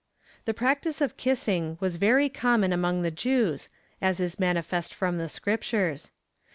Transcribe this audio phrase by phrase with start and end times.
[0.45, 3.69] The practice of kissing was very common among the Jews,
[4.01, 6.11] as is manifest from the Scriptures.